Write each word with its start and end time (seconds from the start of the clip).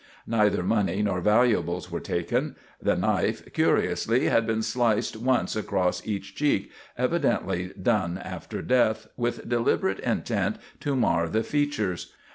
Neither 0.25 0.63
money 0.63 1.03
nor 1.03 1.21
valuables 1.21 1.91
were 1.91 1.99
taken. 1.99 2.55
The 2.81 2.95
knife, 2.95 3.53
curiously, 3.53 4.25
had 4.25 4.47
been 4.47 4.63
sliced 4.63 5.15
once 5.15 5.55
across 5.55 6.03
each 6.07 6.33
cheek, 6.33 6.71
evidently 6.97 7.69
done 7.79 8.17
after 8.17 8.63
death, 8.63 9.05
with 9.15 9.47
deliberate 9.47 9.99
intent 9.99 10.55
to 10.79 10.95
mar 10.95 11.29
the 11.29 11.43
features. 11.43 12.15